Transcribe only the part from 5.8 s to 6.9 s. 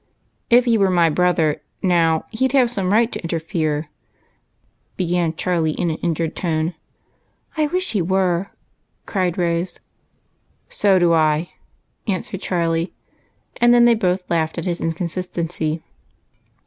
an injured tone."